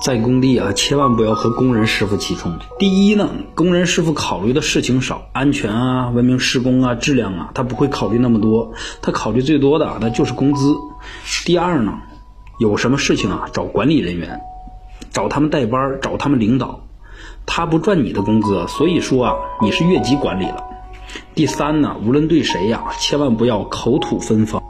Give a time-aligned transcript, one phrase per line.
[0.00, 2.64] 在工地啊千万不要和工人师傅起冲突。
[2.78, 10.74] 第一呢，工人师傅考虑的事情少，安全啊、文明施工啊、质量啊，他不会考虑那么多，他考虑最多的那就是工资。
[11.46, 12.00] 第二呢，
[12.58, 14.40] 有什么事情啊，找管理人员，
[15.12, 16.80] 找他们代班，找他们领导，
[17.46, 20.64] 他不赚你的工资，所以说啊，你是越级管理了。
[21.36, 24.60] 第三呢，无论对谁呀，千万不要口吐芬芳。